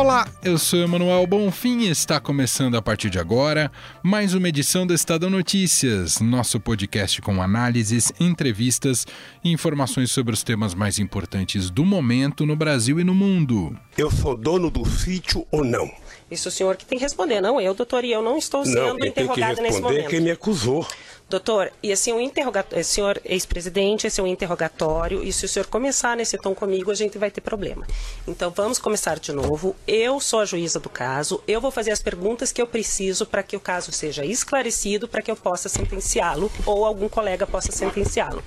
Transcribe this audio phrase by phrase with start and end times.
[0.00, 3.70] Olá, eu sou Emanuel Bonfim e está começando a partir de agora
[4.02, 9.06] mais uma edição do Estadão Notícias, nosso podcast com análises, entrevistas
[9.44, 13.78] e informações sobre os temas mais importantes do momento no Brasil e no mundo.
[13.98, 15.90] Eu sou dono do sítio ou não?
[16.30, 18.98] Isso o senhor que tem que responder, não eu, doutor, e eu não estou sendo
[18.98, 20.08] não, interrogado nesse momento.
[20.08, 20.86] quem me acusou.
[21.30, 25.64] Doutor, e assim, um interrogatório, senhor ex-presidente, esse é um interrogatório, e se o senhor
[25.66, 27.86] começar nesse tom comigo, a gente vai ter problema.
[28.26, 29.76] Então, vamos começar de novo.
[29.86, 33.44] Eu sou a juíza do caso, eu vou fazer as perguntas que eu preciso para
[33.44, 38.42] que o caso seja esclarecido, para que eu possa sentenciá-lo, ou algum colega possa sentenciá-lo.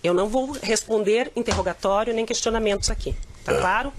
[0.00, 3.16] Eu não vou responder interrogatório nem questionamentos aqui.
[3.44, 3.92] Tá claro?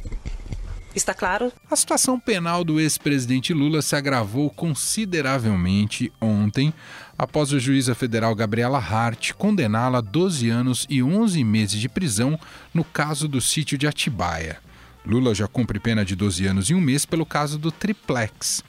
[0.99, 1.49] Está claro?
[1.71, 6.73] A situação penal do ex-presidente Lula se agravou consideravelmente ontem
[7.17, 12.37] após a juíza federal Gabriela Hart condená-la a 12 anos e 11 meses de prisão
[12.73, 14.57] no caso do sítio de Atibaia.
[15.05, 18.61] Lula já cumpre pena de 12 anos e um mês pelo caso do triplex.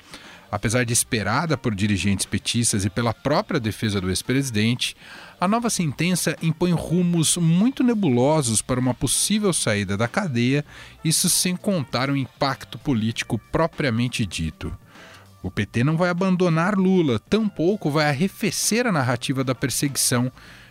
[0.50, 4.96] Apesar de esperada por dirigentes petistas e pela própria defesa do ex-presidente,
[5.40, 10.64] a nova sentença impõe rumos muito nebulosos para uma possível saída da cadeia,
[11.04, 14.76] isso sem contar o impacto político propriamente dito.
[15.42, 20.30] O PT não vai abandonar Lula, tampouco vai arrefecer a narrativa da perseguição,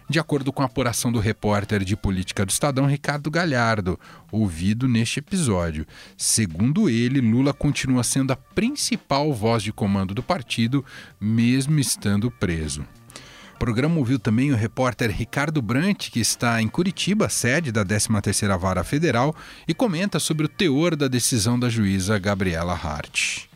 [0.10, 4.00] de acordo com a apuração do repórter de política do Estadão Ricardo Galhardo,
[4.32, 5.86] ouvido neste episódio.
[6.18, 10.84] Segundo ele, Lula continua sendo a principal voz de comando do partido,
[11.22, 12.84] mesmo estando preso.
[13.56, 18.58] O programa ouviu também o repórter Ricardo Brant, que está em Curitiba, sede da 13ª
[18.58, 19.36] Vara Federal,
[19.68, 23.49] e comenta sobre o teor da decisão da juíza Gabriela Hart.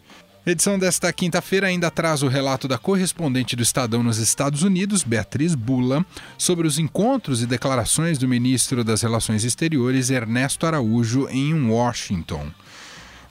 [0.45, 5.55] Edição desta quinta-feira ainda traz o relato da correspondente do Estadão nos Estados Unidos, Beatriz
[5.55, 6.05] Bula,
[6.37, 12.51] sobre os encontros e declarações do ministro das Relações Exteriores, Ernesto Araújo, em Washington.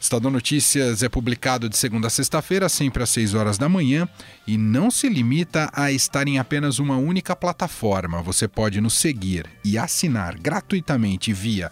[0.00, 4.08] Estadão Notícias é publicado de segunda a sexta-feira, sempre às 6 horas da manhã,
[4.46, 8.22] e não se limita a estar em apenas uma única plataforma.
[8.22, 11.70] Você pode nos seguir e assinar gratuitamente via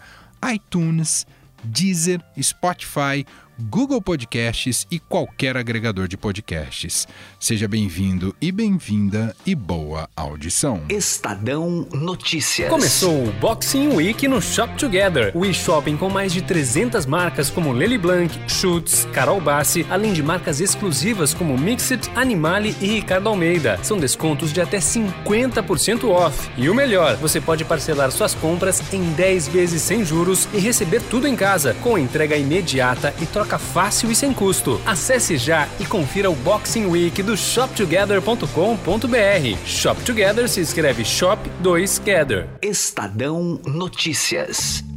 [0.53, 1.25] iTunes,
[1.63, 3.25] Deezer, Spotify,
[3.69, 7.07] Google Podcasts e qualquer agregador de podcasts.
[7.39, 10.81] Seja bem-vindo e bem-vinda e boa audição.
[10.89, 12.69] Estadão Notícias.
[12.69, 17.71] Começou o Boxing Week no Shop Together, o e-shopping com mais de 300 marcas como
[17.71, 23.77] Lely Blanc, Schutz, Carol Bassi, além de marcas exclusivas como Mixit, Animale e Ricardo Almeida.
[23.83, 26.49] São descontos de até 50% off.
[26.57, 31.01] E o melhor, você pode parcelar suas compras em 10 vezes sem juros e receber
[31.03, 34.81] tudo em casa, com entrega imediata e troca fácil e sem custo.
[34.85, 39.57] Acesse já e confira o Boxing Week do shoptogether.com.br.
[39.65, 42.49] Shop Together se escreve Shop 2 Gather.
[42.61, 44.90] Estadão Notícias.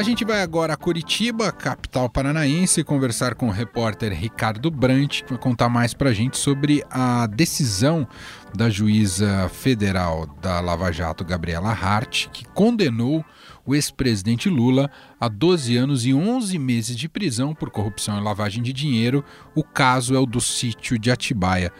[0.00, 5.28] A gente vai agora a Curitiba, capital paranaense, conversar com o repórter Ricardo Brant, que
[5.28, 8.08] vai contar mais para a gente sobre a decisão
[8.56, 13.22] da juíza federal da Lava Jato, Gabriela Hart, que condenou
[13.66, 14.90] o ex-presidente Lula
[15.20, 19.22] a 12 anos e 11 meses de prisão por corrupção e lavagem de dinheiro.
[19.54, 21.70] O caso é o do sítio de Atibaia.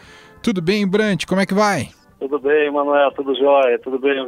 [0.43, 1.25] Tudo bem, Brant?
[1.25, 1.89] Como é que vai?
[2.19, 4.27] Tudo bem, Manuel, tudo jóia, tudo bem, eu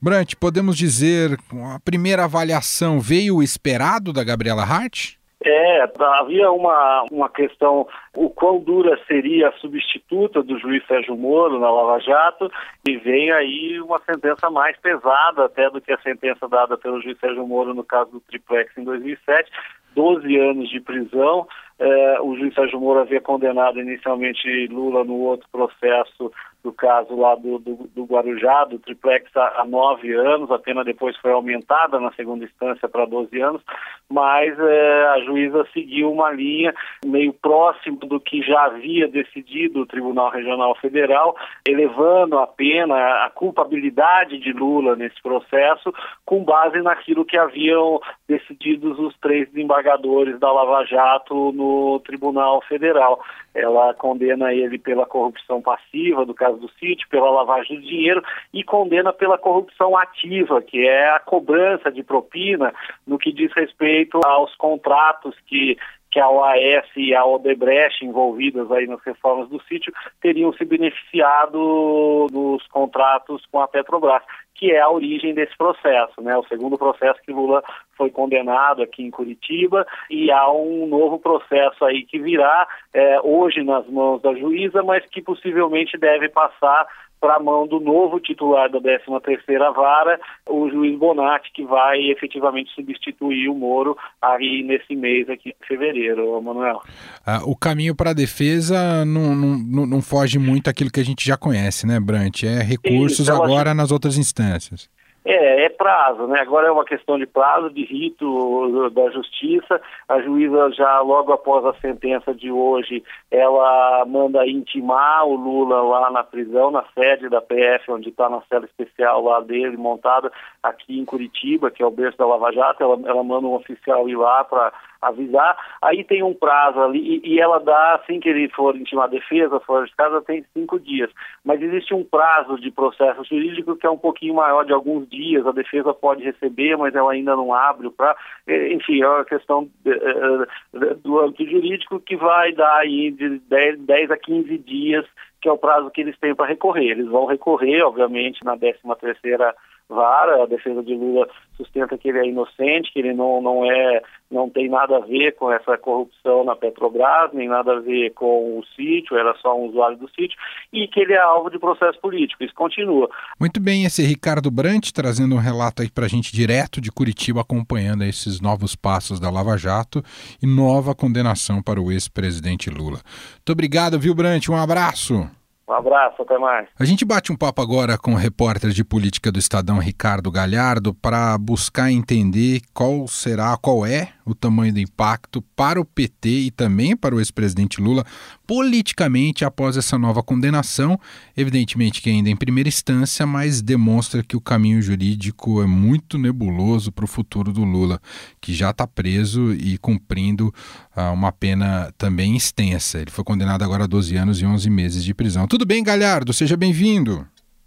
[0.00, 1.36] Brant, podemos dizer,
[1.74, 5.18] a primeira avaliação veio o esperado da Gabriela Hart?
[5.44, 5.88] É,
[6.20, 11.70] havia uma, uma questão, o quão dura seria a substituta do juiz Sérgio Moro na
[11.70, 12.50] Lava Jato,
[12.88, 17.18] e vem aí uma sentença mais pesada até do que a sentença dada pelo juiz
[17.18, 19.50] Sérgio Moro no caso do Triplex em 2007,
[19.94, 21.46] 12 anos de prisão.
[21.78, 26.32] É, o juiz Sérgio Moro havia condenado inicialmente Lula no outro processo
[26.62, 30.82] do caso lá do, do, do Guarujá, do triplex, há, há nove anos, a pena
[30.82, 33.62] depois foi aumentada na segunda instância para 12 anos,
[34.10, 36.74] mas é, a juíza seguiu uma linha
[37.04, 41.36] meio próximo do que já havia decidido o Tribunal Regional Federal,
[41.66, 45.92] elevando a pena, a culpabilidade de Lula nesse processo,
[46.24, 53.20] com base naquilo que haviam decidido os três desembargadores da Lava Jato no Tribunal Federal.
[53.54, 58.22] Ela condena ele pela corrupção passiva, do caso do sítio, pela lavagem de dinheiro
[58.52, 62.72] e condena pela corrupção ativa, que é a cobrança de propina
[63.06, 65.76] no que diz respeito aos contratos que
[66.10, 72.26] que a OAS e a Odebrecht envolvidas aí nas reformas do sítio teriam se beneficiado
[72.30, 74.22] dos contratos com a Petrobras,
[74.54, 76.36] que é a origem desse processo, né?
[76.36, 77.62] O segundo processo que Lula
[77.96, 83.62] foi condenado aqui em Curitiba e há um novo processo aí que virá é, hoje
[83.62, 86.86] nas mãos da juíza, mas que possivelmente deve passar
[87.20, 92.74] para a mão do novo titular da 13ª Vara, o juiz Bonatti, que vai efetivamente
[92.74, 96.80] substituir o Moro aí nesse mês aqui de fevereiro, Manuel.
[97.26, 101.26] Ah, o caminho para a defesa não, não, não foge muito aquilo que a gente
[101.26, 102.44] já conhece, né, Brant?
[102.44, 104.88] É recursos Isso, agora nas outras instâncias.
[105.30, 106.40] É, é prazo, né?
[106.40, 109.78] Agora é uma questão de prazo, de rito da justiça.
[110.08, 116.10] A juíza já logo após a sentença de hoje, ela manda intimar o Lula lá
[116.10, 120.32] na prisão, na sede da PF, onde está na cela especial lá dele, montada
[120.62, 122.82] aqui em Curitiba, que é o berço da Lava Jato.
[122.82, 127.34] Ela, ela manda um oficial ir lá para avisar, aí tem um prazo ali e,
[127.34, 131.10] e, ela dá, assim que ele for intimar defesa, fora de casa, tem cinco dias.
[131.44, 135.46] Mas existe um prazo de processo jurídico que é um pouquinho maior, de alguns dias,
[135.46, 138.18] a defesa pode receber, mas ela ainda não abre o prazo.
[138.48, 143.38] Enfim, é uma questão de, de, de, do âmbito jurídico que vai dar aí de
[143.38, 145.06] 10, 10 a 15 dias,
[145.40, 146.90] que é o prazo que eles têm para recorrer.
[146.90, 149.54] Eles vão recorrer, obviamente, na 13 terceira
[149.88, 154.02] vara, a defesa de Lula sustenta que ele é inocente, que ele não, não é,
[154.30, 158.58] não tem nada a ver com essa corrupção na Petrobras, nem nada a ver com
[158.58, 160.38] o sítio, era só um usuário do sítio,
[160.72, 162.44] e que ele é alvo de processo político.
[162.44, 163.08] Isso continua.
[163.40, 167.40] Muito bem, esse é Ricardo Brant trazendo um relato aí pra gente direto de Curitiba,
[167.40, 170.02] acompanhando esses novos passos da Lava Jato
[170.42, 173.00] e nova condenação para o ex-presidente Lula.
[173.34, 174.48] Muito obrigado, viu, Brant?
[174.48, 175.28] Um abraço.
[175.68, 176.66] Um abraço, até mais.
[176.78, 180.94] A gente bate um papo agora com o repórter de política do Estadão, Ricardo Galhardo,
[180.94, 186.50] para buscar entender qual será, qual é o tamanho do impacto para o PT e
[186.50, 188.04] também para o ex-presidente Lula
[188.46, 190.98] politicamente após essa nova condenação.
[191.36, 196.90] Evidentemente que ainda em primeira instância, mas demonstra que o caminho jurídico é muito nebuloso
[196.90, 198.00] para o futuro do Lula,
[198.40, 200.52] que já está preso e cumprindo
[200.96, 202.98] uh, uma pena também extensa.
[202.98, 205.46] Ele foi condenado agora a 12 anos e 11 meses de prisão.
[205.58, 206.32] Tudo bem, Galhardo?
[206.32, 207.26] Seja bem-vindo.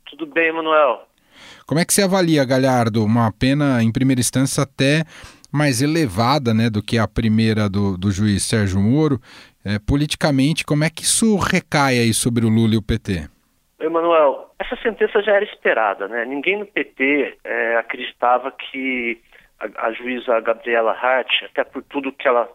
[0.09, 1.05] Tudo bem, Manuel.
[1.67, 5.03] Como é que você avalia, Galhardo, uma pena em primeira instância até
[5.51, 9.19] mais elevada né, do que a primeira do, do juiz Sérgio Moro.
[9.65, 13.27] É, politicamente, como é que isso recai aí sobre o Lula e o PT?
[13.81, 16.23] Emanuel, essa sentença já era esperada, né?
[16.23, 19.19] Ninguém no PT é, acreditava que
[19.59, 22.47] a, a, juíza Gabriela Hart, até por tudo que ela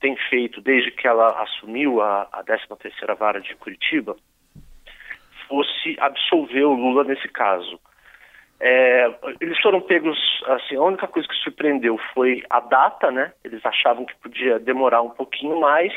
[0.00, 4.16] tem feito desde que ela assumiu a, a 13ª Vara de Curitiba,
[5.48, 7.80] fosse absolver o Lula nesse caso.
[8.60, 13.32] É, eles foram pegos, assim, a única coisa que surpreendeu foi a data, né?
[13.42, 15.92] Eles achavam que podia demorar um pouquinho mais,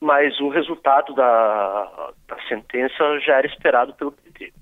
[0.00, 4.52] mas o resultado da, da sentença já era esperado pelo PT.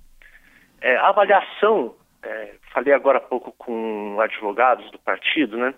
[0.82, 5.75] É, a avaliação, é, falei agora há pouco com advogados do partido, né?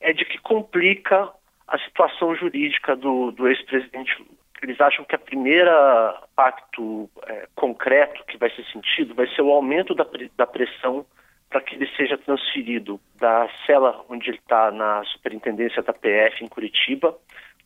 [0.00, 1.30] É de que complica
[1.68, 8.24] a situação jurídica do, do ex-presidente Lula eles acham que a primeira pacto é, concreto
[8.24, 11.04] que vai ser sentido vai ser o aumento da, da pressão
[11.48, 16.48] para que ele seja transferido da cela onde ele está na superintendência da PF em
[16.48, 17.16] Curitiba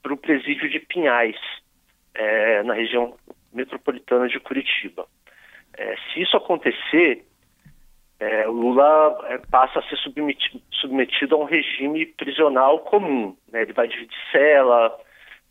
[0.02, 1.36] para o presídio de Pinhais,
[2.14, 3.14] é, na região
[3.52, 5.06] metropolitana de Curitiba.
[5.76, 7.24] É, se isso acontecer,
[8.20, 13.36] é, o Lula é, passa a ser submetido, submetido, a um regime prisional comum.
[13.50, 13.62] Né?
[13.62, 14.98] Ele vai dividir cela,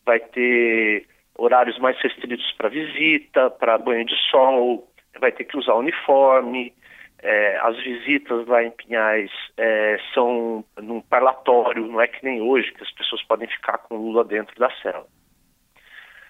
[0.06, 4.88] vai ter horários mais restritos para visita, para banho de sol,
[5.20, 6.74] vai ter que usar uniforme.
[7.22, 12.74] É, as visitas lá em Pinhais é, são num parlatório, não é que nem hoje,
[12.74, 15.06] que as pessoas podem ficar com Lula dentro da cela.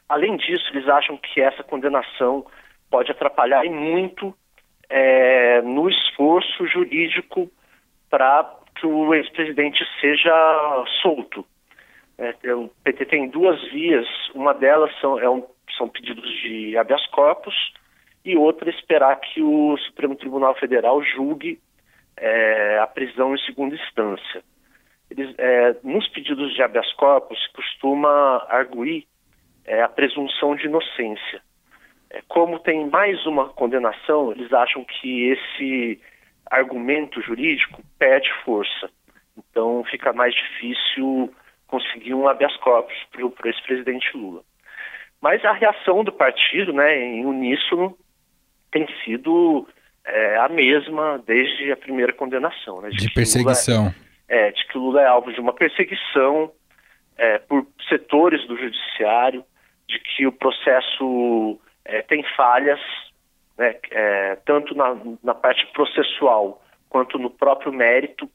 [0.08, 2.46] Além disso, eles acham que essa condenação
[2.92, 4.36] pode atrapalhar e muito
[4.88, 7.50] é, no esforço jurídico
[8.08, 11.44] para que o ex-presidente seja solto.
[12.18, 15.46] É, o PT tem duas vias, uma delas são, é um,
[15.78, 17.56] são pedidos de habeas corpus
[18.24, 21.60] e outra esperar que o Supremo Tribunal Federal julgue
[22.16, 24.44] é, a prisão em segunda instância.
[25.10, 29.06] Eles, é, nos pedidos de habeas corpus costuma arguir
[29.66, 31.42] é, a presunção de inocência.
[32.10, 36.00] É, como tem mais uma condenação, eles acham que esse
[36.46, 38.90] argumento jurídico perde força.
[39.38, 41.34] Então fica mais difícil
[41.74, 44.44] conseguir um habeas corpus para o ex-presidente Lula.
[45.20, 47.98] Mas a reação do partido, né, em uníssono,
[48.72, 49.68] tem sido
[50.06, 52.80] é, a mesma desde a primeira condenação.
[52.80, 53.86] Né, de, de perseguição.
[53.86, 53.96] Lula,
[54.28, 56.52] é, de que Lula é alvo de uma perseguição,
[57.18, 59.44] é, por setores do judiciário
[59.88, 62.80] de que o processo é, tem falhas,
[63.58, 68.30] né, é, tanto na, na, parte processual quanto no próprio mérito.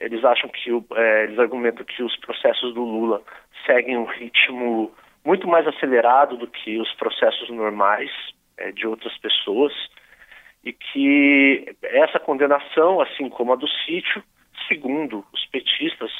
[0.00, 3.22] Eles acham que, é, eles argumentam que os processos do Lula
[3.66, 4.90] seguem um ritmo
[5.24, 8.10] muito mais acelerado do que os processos normais
[8.56, 9.72] é, de outras pessoas
[10.64, 14.22] e que essa condenação, assim como a do sítio,
[14.66, 16.10] segundo os petistas,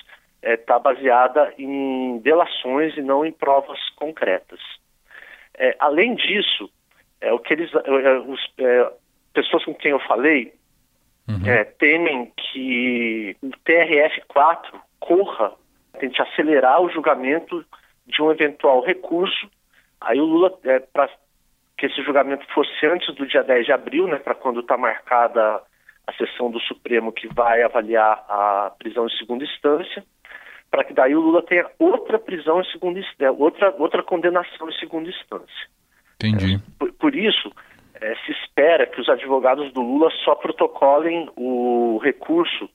[0.42, 4.60] está é, baseada em delações e não em provas concretas.
[5.54, 6.70] É, além disso,
[7.20, 8.92] é, o que eles, é os, é,
[9.34, 10.52] pessoas com quem eu falei
[11.30, 11.46] uhum.
[11.46, 15.52] É, temem que o TRF4 corra,
[15.98, 17.64] tente acelerar o julgamento
[18.06, 19.48] de um eventual recurso.
[20.00, 20.52] Aí o Lula,
[20.92, 21.08] para
[21.76, 25.62] que esse julgamento fosse antes do dia 10 de abril, né, para quando está marcada
[26.06, 30.04] a sessão do Supremo que vai avaliar a prisão em segunda instância
[30.70, 34.78] para que daí o Lula tenha outra prisão em segunda instância, outra, outra condenação em
[34.78, 35.68] segunda instância.
[36.14, 36.54] Entendi.
[36.54, 37.52] É, por, por, isso,
[38.00, 42.68] é, se espera que os advogados do Lula só protocolem o recurso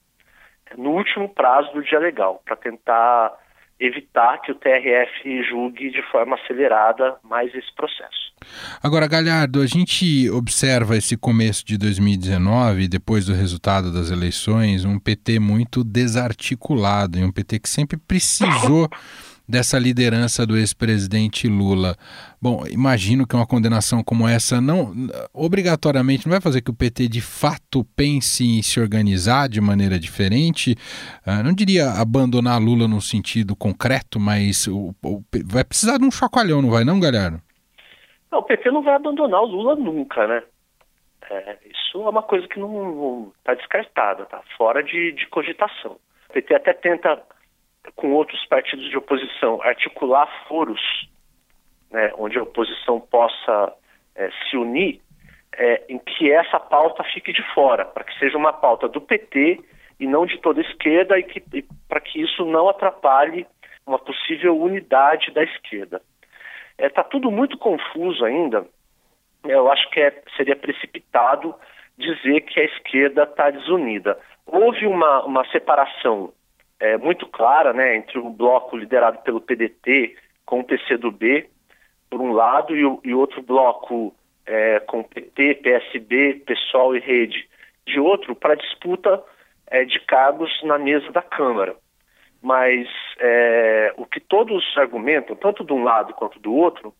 [0.78, 3.34] no último prazo do dia legal, para tentar
[3.80, 8.34] evitar que o TRF julgue de forma acelerada mais esse processo.
[8.82, 15.00] Agora, Galhardo, a gente observa esse começo de 2019, depois do resultado das eleições, um
[15.00, 18.88] PT muito desarticulado, e um PT que sempre precisou
[19.48, 21.96] dessa liderança do ex-presidente Lula.
[22.42, 24.94] Bom, imagino que uma condenação como essa não
[25.34, 30.00] obrigatoriamente não vai fazer que o PT de fato pense em se organizar de maneira
[30.00, 30.76] diferente.
[31.26, 36.12] Uh, não diria abandonar Lula no sentido concreto, mas o, o, vai precisar de um
[36.12, 37.40] chacoalhão, não vai não, galera?
[38.32, 40.44] Não, o PT não vai abandonar o Lula nunca, né?
[41.30, 45.98] É, isso é uma coisa que não está descartada, está fora de, de cogitação.
[46.30, 47.22] O PT até tenta
[47.96, 50.82] com outros partidos de oposição, articular foros
[51.92, 53.74] né, onde a oposição possa
[54.16, 55.00] é, se unir,
[55.58, 59.62] é, em que essa pauta fique de fora, para que seja uma pauta do PT
[60.00, 63.48] e não de toda a esquerda, e, e para que isso não atrapalhe
[63.88, 66.02] uma possível unidade da esquerda.
[66.78, 68.68] Está é, tá tudo muito confuso ainda.
[69.46, 71.56] Eu acho que é, seria precipitado
[71.98, 74.20] dizer que a esquerda está desunida.
[74.46, 76.34] Houve uma, uma separação
[76.80, 80.16] é, muito clara né, entre o bloco liderado pelo PDT
[80.46, 81.50] com o PCdoB,
[82.10, 84.14] por um lado, e o e outro bloco
[84.46, 87.48] é, com PT, PSB, PSOL e Rede,
[87.86, 89.24] de outro, para disputa
[89.68, 91.76] é, de cargos na mesa da Câmara.
[92.42, 92.88] Mas
[93.20, 96.94] é, o que todos argumentam, tanto de um lado quanto do outro,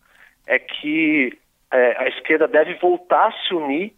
[0.46, 1.38] é que
[1.70, 3.92] é, a esquerda deve voltar a se unir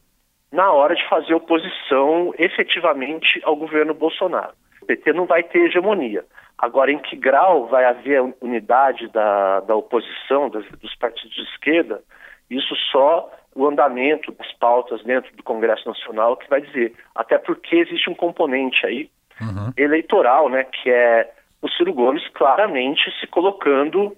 [0.52, 4.54] na hora de fazer oposição efetivamente ao governo Bolsonaro.
[4.88, 6.25] PT não vai ter hegemonia.
[6.57, 12.02] Agora, em que grau vai haver unidade da, da oposição, das, dos partidos de esquerda,
[12.50, 16.95] isso só o andamento das pautas dentro do Congresso Nacional que vai dizer.
[17.14, 19.73] Até porque existe um componente aí uhum.
[19.76, 21.30] eleitoral, né, que é
[21.61, 24.16] o Ciro Gomes claramente se colocando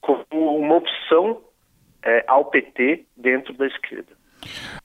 [0.00, 1.40] como uma opção
[2.02, 4.12] é, ao PT dentro da esquerda.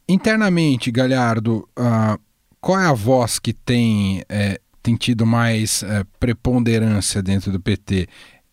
[0.08, 2.29] Internamente, Galhardo, uh,
[2.62, 8.08] qual é a voz que tem, é, tem tido mais é, preponderância dentro do PT?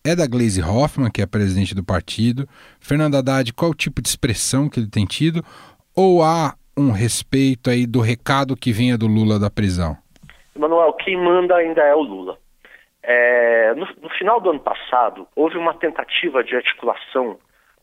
[0.04, 2.46] É da Gleisi Hoffmann, que é presidente do partido.
[2.78, 5.42] Fernando Haddad, qual o tipo de expressão que ele tem tido?
[5.96, 9.96] Ou há um respeito aí do recado que vinha do Lula da prisão?
[10.54, 12.38] Manuel, quem manda ainda é o Lula.
[13.02, 17.38] É, no, no, final do ano passado, houve uma tentativa de articulação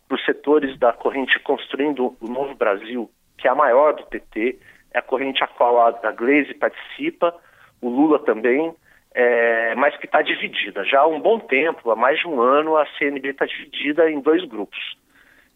[0.09, 4.59] dos setores da corrente Construindo o Novo Brasil, que é a maior do PT,
[4.93, 7.35] é a corrente a qual a, a Gleisi participa,
[7.81, 8.73] o Lula também,
[9.13, 10.83] é, mas que está dividida.
[10.85, 14.19] Já há um bom tempo, há mais de um ano, a CNB está dividida em
[14.19, 14.79] dois grupos.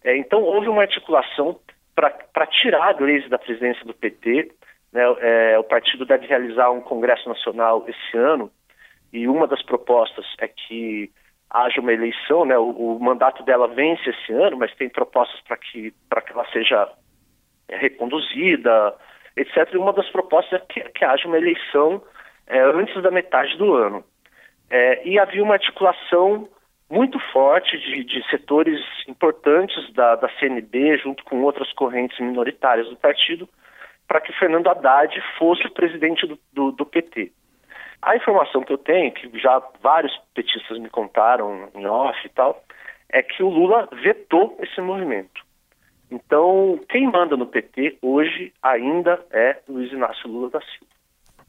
[0.03, 1.60] É, então, houve uma articulação
[1.96, 4.51] para tirar a Gleisi da presidência do PT.
[4.94, 8.51] Né, é, o partido deve realizar um Congresso Nacional esse ano,
[9.12, 11.12] e uma das propostas é que
[11.50, 15.58] haja uma eleição, né, o, o mandato dela vence esse ano, mas tem propostas para
[15.58, 16.89] que, que ela seja
[17.70, 18.94] reconduzida,
[19.38, 19.74] etc.
[19.74, 22.01] E uma das propostas é que, que haja uma eleição
[22.48, 24.03] é, antes da metade do ano.
[24.70, 26.50] É, e havia uma articulação
[26.89, 32.96] muito forte de, de setores importantes da, da, CNB, junto com outras correntes minoritárias do
[32.96, 33.48] partido,
[34.08, 37.32] para que Fernando Haddad fosse o presidente do, do, do, PT.
[38.01, 42.63] A informação que eu tenho, que já vários petistas me contaram em off e tal,
[43.10, 45.46] é que o Lula vetou esse movimento.
[46.10, 50.88] Então, quem manda no PT hoje ainda é Luiz Inácio Lula da Silva.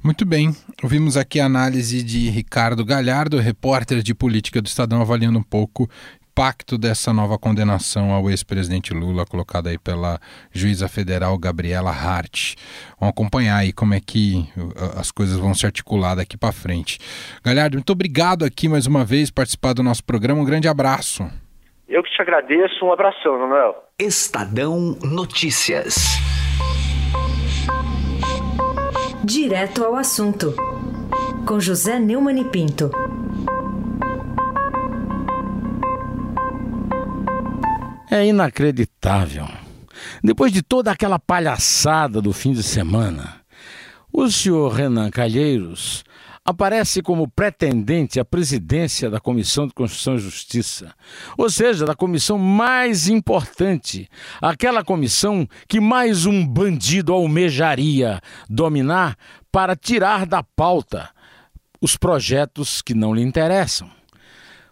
[0.03, 5.41] Muito bem, ouvimos aqui a análise de Ricardo Galhardo, repórter de política do Estadão, avaliando
[5.41, 5.89] um pouco
[6.39, 10.21] impacto dessa nova condenação ao ex-presidente Lula, colocada aí pela
[10.53, 12.55] juíza federal Gabriela Hart.
[13.01, 17.01] Vamos acompanhar aí como é que uh, as coisas vão se articular daqui para frente.
[17.43, 20.41] Galhardo, muito obrigado aqui mais uma vez participar do nosso programa.
[20.41, 21.29] Um grande abraço.
[21.89, 22.85] Eu que te agradeço.
[22.85, 23.75] Um abração, Manuel.
[23.99, 25.97] Estadão Notícias.
[29.25, 30.55] Direto ao assunto,
[31.47, 32.91] com José Neumann e Pinto.
[38.11, 39.47] É inacreditável.
[40.23, 43.41] Depois de toda aquela palhaçada do fim de semana,
[44.13, 46.05] o senhor Renan Calheiros
[46.49, 50.95] aparece como pretendente à presidência da Comissão de Constituição e Justiça,
[51.37, 54.09] ou seja, da comissão mais importante,
[54.41, 59.15] aquela comissão que mais um bandido almejaria dominar
[59.53, 61.11] para tirar da pauta
[61.83, 63.98] os projetos que não lhe interessam.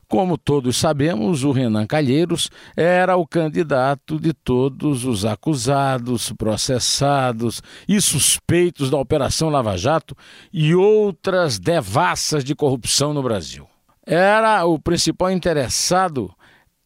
[0.08, 8.00] Como todos sabemos, o Renan Calheiros era o candidato de todos os acusados, processados e
[8.00, 10.16] suspeitos da Operação Lava Jato
[10.52, 13.66] e outras devassas de corrupção no Brasil.
[14.06, 16.32] Era o principal interessado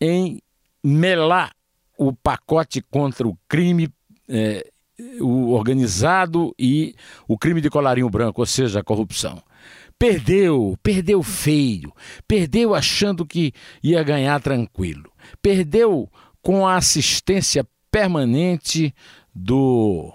[0.00, 0.40] em
[0.82, 1.52] melar
[1.98, 3.90] o pacote contra o crime
[4.26, 4.66] eh,
[5.20, 6.94] o organizado e
[7.26, 9.42] o crime de colarinho branco, ou seja, a corrupção.
[10.00, 11.92] Perdeu, perdeu feio,
[12.26, 13.52] perdeu achando que
[13.82, 16.08] ia ganhar tranquilo, perdeu
[16.40, 18.94] com a assistência permanente
[19.34, 20.10] do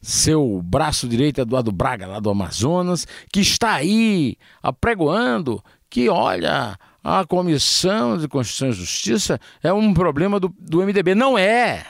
[0.00, 7.26] seu braço direito, Eduardo Braga, lá do Amazonas, que está aí apregoando que, olha, a
[7.26, 11.14] Comissão de Constituição e Justiça é um problema do, do MDB.
[11.14, 11.84] Não é!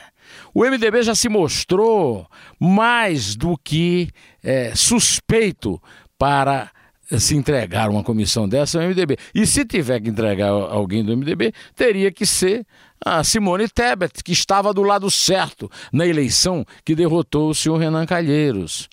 [0.53, 2.27] O MDB já se mostrou
[2.59, 4.09] mais do que
[4.43, 5.81] é, suspeito
[6.17, 6.69] para
[7.17, 9.17] se entregar uma comissão dessa ao MDB.
[9.33, 12.65] E se tiver que entregar alguém do MDB, teria que ser
[13.03, 18.05] a Simone Tebet, que estava do lado certo na eleição que derrotou o senhor Renan
[18.05, 18.89] Calheiros.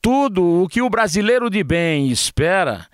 [0.00, 2.86] Tudo o que o brasileiro de bem espera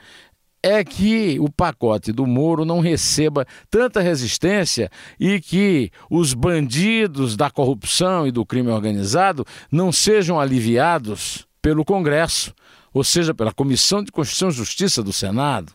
[0.63, 7.49] é que o pacote do Moro não receba tanta resistência e que os bandidos da
[7.49, 12.53] corrupção e do crime organizado não sejam aliviados pelo Congresso
[12.97, 15.71] ou seja, pela Comissão de Constituição e Justiça do Senado.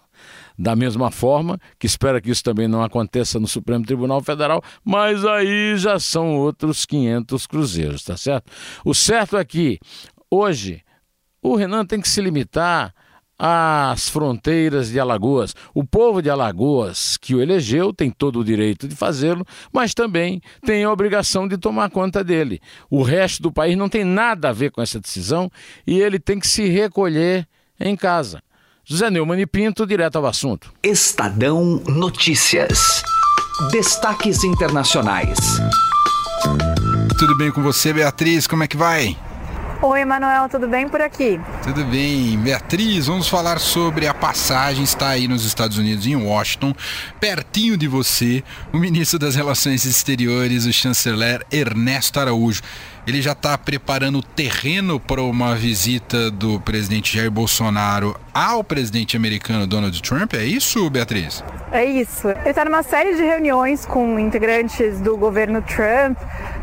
[0.57, 5.23] Da mesma forma que espera que isso também não aconteça no Supremo Tribunal Federal, mas
[5.23, 8.51] aí já são outros 500 cruzeiros, tá certo?
[8.83, 9.79] O certo é que
[10.31, 10.83] hoje
[11.43, 12.91] o Renan tem que se limitar
[13.43, 15.55] às fronteiras de Alagoas.
[15.73, 20.39] O povo de Alagoas que o elegeu tem todo o direito de fazê-lo, mas também
[20.63, 22.61] tem a obrigação de tomar conta dele.
[22.87, 25.51] O resto do país não tem nada a ver com essa decisão
[25.87, 27.47] e ele tem que se recolher
[27.79, 28.43] em casa.
[28.85, 30.71] José Neumann e Pinto, direto ao assunto.
[30.83, 33.01] Estadão Notícias.
[33.71, 35.37] Destaques internacionais.
[37.17, 38.45] Tudo bem com você, Beatriz?
[38.45, 39.17] Como é que vai?
[39.83, 41.41] Oi, Manuel, tudo bem por aqui?
[41.63, 42.37] Tudo bem.
[42.37, 44.83] Beatriz, vamos falar sobre a passagem.
[44.83, 46.71] Está aí nos Estados Unidos, em Washington,
[47.19, 52.61] pertinho de você, o ministro das Relações Exteriores, o chanceler Ernesto Araújo.
[53.07, 59.17] Ele já está preparando o terreno para uma visita do presidente Jair Bolsonaro ao presidente
[59.17, 60.35] americano Donald Trump.
[60.35, 61.43] É isso, Beatriz?
[61.71, 62.29] É isso.
[62.29, 66.19] Ele está numa série de reuniões com integrantes do governo Trump,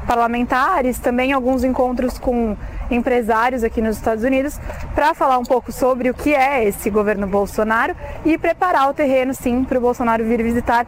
[0.07, 2.57] parlamentares, também alguns encontros com
[2.91, 4.59] empresários aqui nos Estados Unidos
[4.95, 9.35] para falar um pouco sobre o que é esse governo Bolsonaro e preparar o terreno,
[9.35, 10.87] sim, para o Bolsonaro vir visitar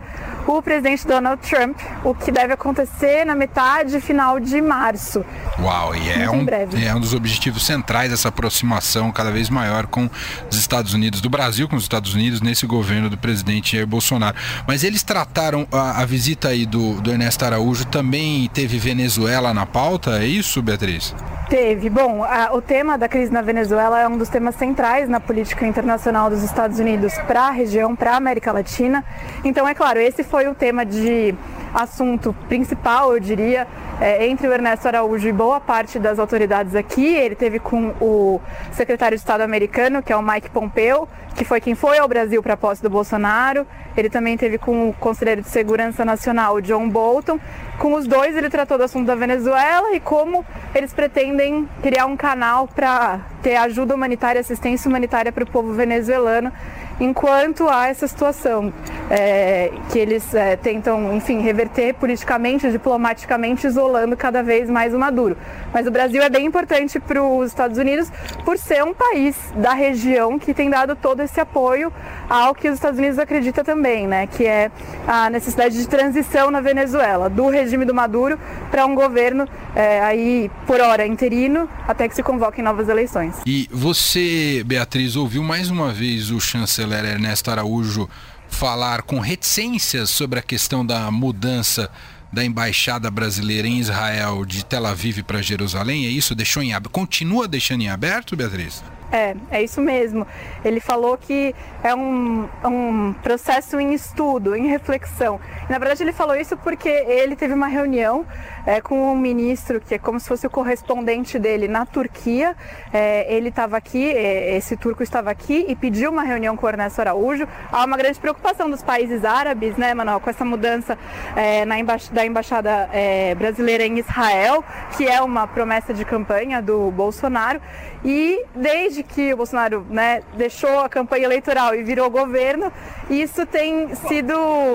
[0.58, 5.24] o presidente Donald Trump, o que deve acontecer na metade final de março.
[5.58, 6.46] Uau, e é um,
[6.84, 10.08] é um dos objetivos centrais dessa aproximação cada vez maior com
[10.50, 14.36] os Estados Unidos, do Brasil com os Estados Unidos, nesse governo do presidente Jair Bolsonaro.
[14.66, 19.66] Mas eles trataram a, a visita aí do, do Ernesto Araújo, também teve Venezuela na
[19.66, 21.14] pauta, é isso, Beatriz?
[21.50, 21.90] Teve.
[21.90, 25.66] Bom, a, o tema da crise na Venezuela é um dos temas centrais na política
[25.66, 29.04] internacional dos Estados Unidos para a região, para a América Latina.
[29.44, 31.34] Então, é claro, esse foi o tema de
[31.74, 33.66] assunto principal, eu diria,
[34.00, 37.06] é, entre o Ernesto Araújo e boa parte das autoridades aqui.
[37.06, 38.40] Ele teve com o
[38.72, 42.42] secretário de Estado americano, que é o Mike Pompeo, que foi quem foi ao Brasil
[42.42, 43.66] para a posse do Bolsonaro.
[43.96, 47.38] Ele também teve com o conselheiro de Segurança Nacional, John Bolton.
[47.78, 52.16] Com os dois, ele tratou do assunto da Venezuela e como eles pretendem criar um
[52.16, 56.52] canal para ter ajuda humanitária, assistência humanitária para o povo venezuelano
[57.00, 58.72] enquanto há essa situação
[59.10, 65.36] é, que eles é, tentam, enfim, reverter politicamente, diplomaticamente, isolando cada vez mais o Maduro.
[65.72, 68.10] Mas o Brasil é bem importante para os Estados Unidos
[68.44, 71.92] por ser um país da região que tem dado todo esse apoio
[72.30, 74.70] ao que os Estados Unidos acredita também, né, que é
[75.06, 78.38] a necessidade de transição na Venezuela, do regime do Maduro
[78.70, 83.34] para um governo é, aí por hora interino até que se convoquem novas eleições.
[83.44, 88.08] E você, Beatriz, ouviu mais uma vez o chanceler Ernesto Araújo
[88.48, 91.90] falar com reticências sobre a questão da mudança
[92.32, 96.06] da embaixada brasileira em Israel de Tel Aviv para Jerusalém?
[96.06, 96.34] É isso?
[96.34, 96.92] Deixou em aberto?
[96.92, 98.82] Continua deixando em aberto, Beatriz?
[99.12, 100.26] É, é isso mesmo.
[100.64, 105.40] Ele falou que é um, um processo em estudo, em reflexão.
[105.68, 108.24] Na verdade, ele falou isso porque ele teve uma reunião
[108.66, 112.56] é, com um ministro que é como se fosse o correspondente dele na Turquia.
[112.92, 116.68] É, ele estava aqui, é, esse turco estava aqui e pediu uma reunião com o
[116.68, 117.48] Ernesto Araújo.
[117.72, 120.96] Há uma grande preocupação dos países árabes, né, Manuel, com essa mudança
[121.34, 124.64] é, na emba da embaixada é, brasileira em Israel,
[124.96, 127.60] que é uma promessa de campanha do Bolsonaro.
[128.04, 132.72] E desde que o Bolsonaro né, deixou a campanha eleitoral e virou governo,
[133.10, 134.34] isso tem sido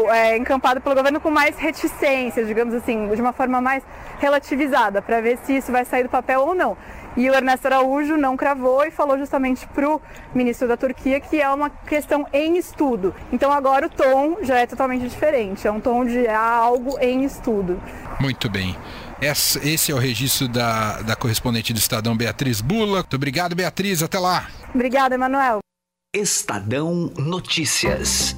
[0.09, 3.83] é, encampado pelo governo com mais reticências, digamos assim, de uma forma mais
[4.19, 6.77] relativizada, para ver se isso vai sair do papel ou não.
[7.17, 10.01] E o Ernesto Araújo não cravou e falou justamente para o
[10.33, 13.15] ministro da Turquia que é uma questão em estudo.
[13.31, 17.81] Então agora o tom já é totalmente diferente, é um tom de algo em estudo.
[18.19, 18.75] Muito bem.
[19.21, 22.97] Esse é o registro da, da correspondente do Estadão, Beatriz Bula.
[22.97, 24.03] Muito obrigado, Beatriz.
[24.03, 24.47] Até lá.
[24.73, 25.59] Obrigada, Emanuel.
[26.13, 28.35] Estadão Notícias.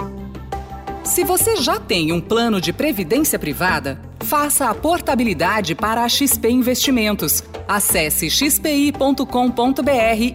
[1.04, 6.50] Se você já tem um plano de previdência privada, faça a portabilidade para a XP
[6.50, 7.44] Investimentos.
[7.68, 9.22] Acesse xpi.com.br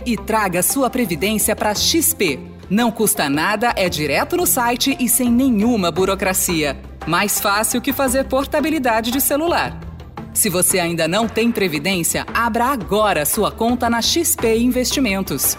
[0.06, 2.40] e traga sua previdência para XP.
[2.70, 6.80] Não custa nada, é direto no site e sem nenhuma burocracia.
[7.06, 9.91] Mais fácil que fazer portabilidade de celular.
[10.34, 15.58] Se você ainda não tem previdência, abra agora sua conta na XP Investimentos.